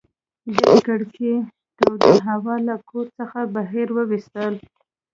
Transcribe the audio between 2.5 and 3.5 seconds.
له کور څخه